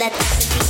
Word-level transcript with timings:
let's 0.00 0.69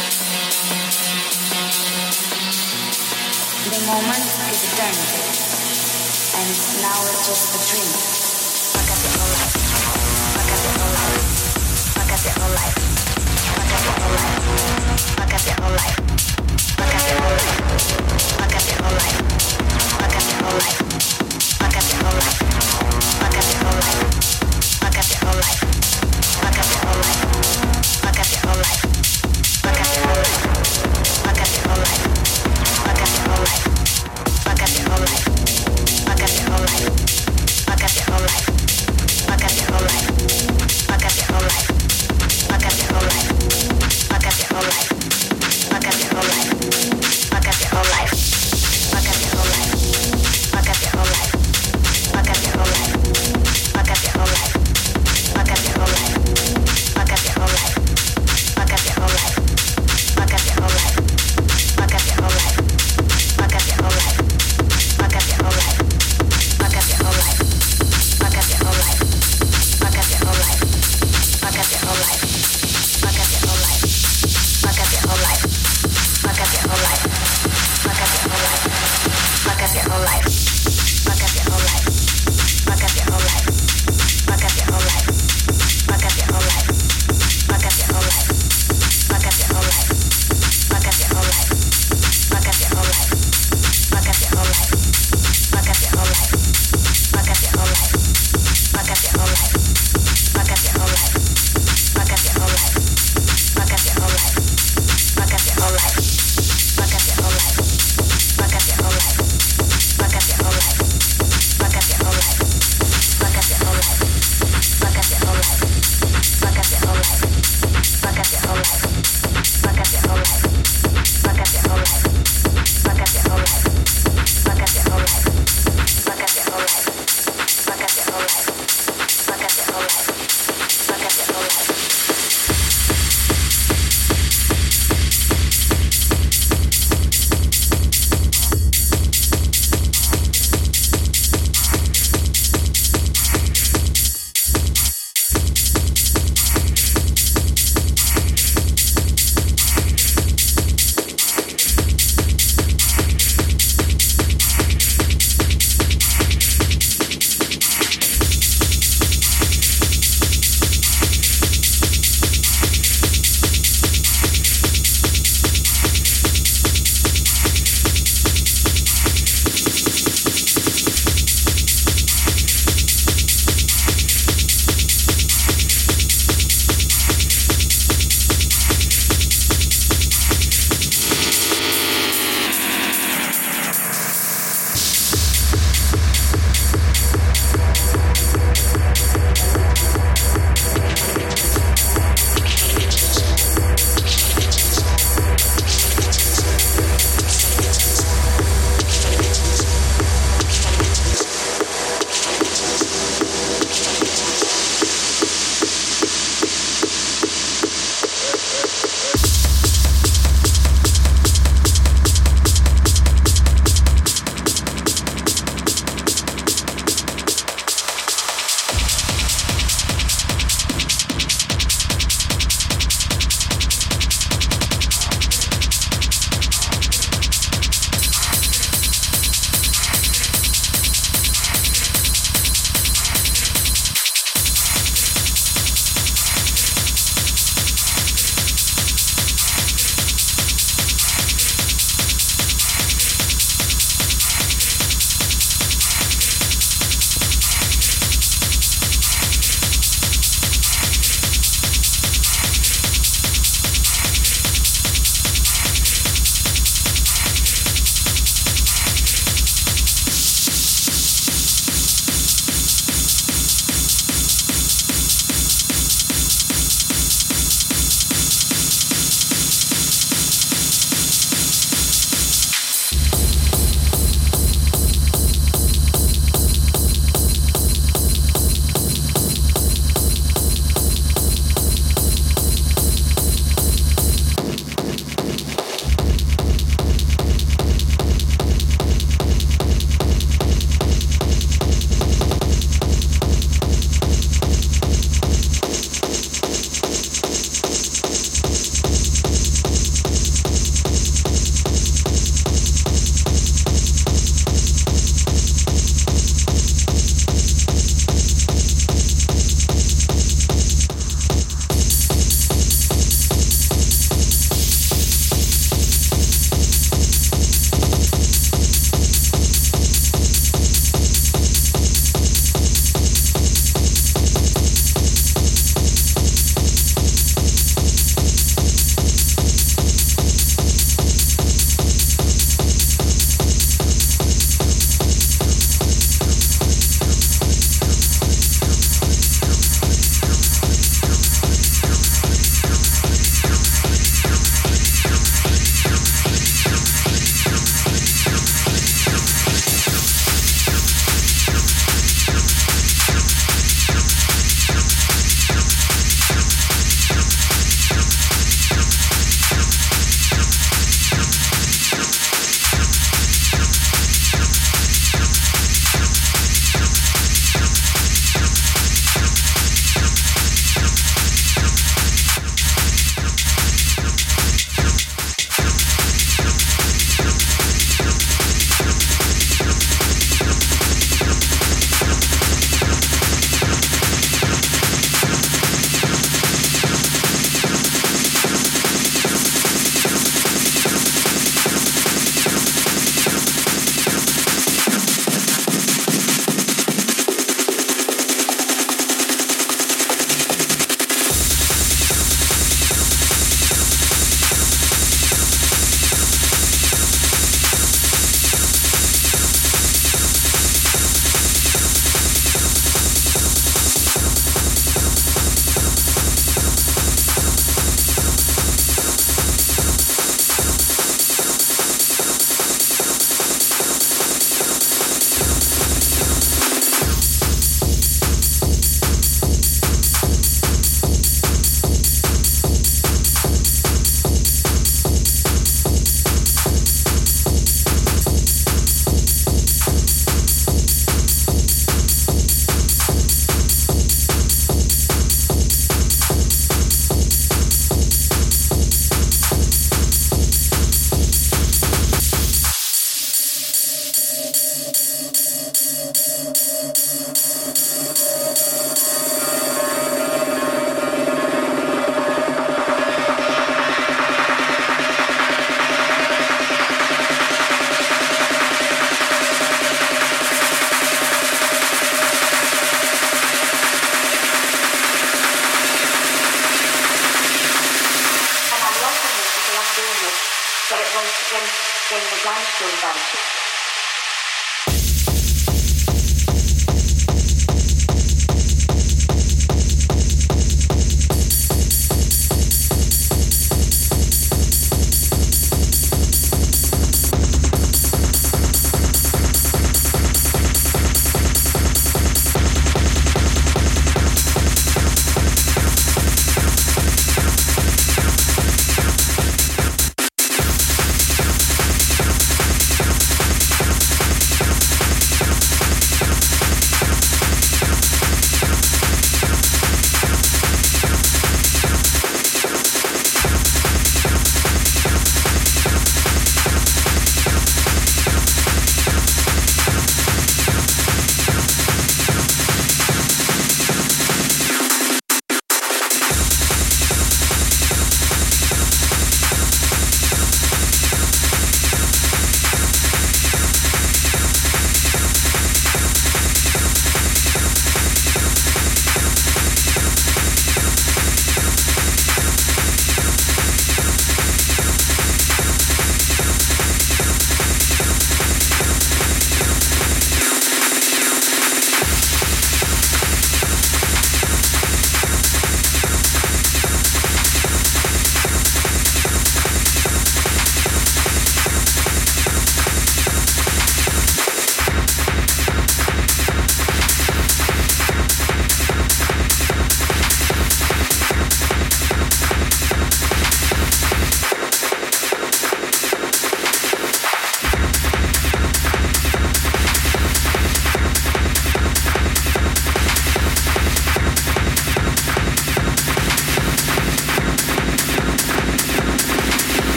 moment 3.91 4.23
is 4.51 4.63
eternity, 4.71 5.19
and 6.39 6.47
now 6.79 6.95
it's 7.11 7.27
just 7.27 7.51
a 7.51 7.59
dream. 7.67 7.91
Fuck 8.71 8.87
up 8.87 8.99
your 9.03 9.11
whole 9.19 9.33
life. 9.35 9.51
Fuck 10.31 10.47
up 10.47 10.61
your 10.63 10.75
whole 10.79 10.95
life. 10.95 11.27
Fuck 11.95 12.11
up 12.15 12.23
your 12.23 12.35
whole 12.39 12.55
life. 12.55 12.77
Fuck 13.51 13.71
up 13.75 13.83
your 13.83 13.95
whole 13.99 14.15
life. 14.15 14.39
Fuck 15.19 15.33
up 15.33 15.45
your 15.45 15.65
whole 15.65 15.75
life. 15.75 16.00